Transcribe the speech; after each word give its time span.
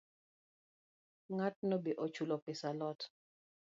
Ng’atno 1.35 1.75
be 1.83 1.91
ochulo 2.05 2.35
pesa 2.45 2.67
a 2.71 2.77
lot? 2.81 2.99